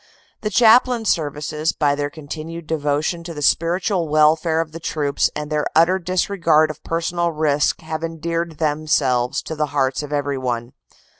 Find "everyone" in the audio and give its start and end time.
10.11-10.73